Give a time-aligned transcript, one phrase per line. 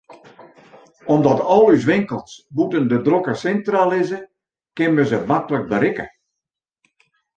[1.15, 4.19] Omdat al ús winkels bûten de drokke sintra lizze,
[4.75, 6.05] kin men se maklik berikke.